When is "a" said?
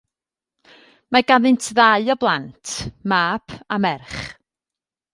3.79-3.83